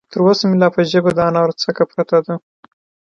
[0.11, 2.35] تر اوسه مې لا په ژبه د انارو څکه پرته ده.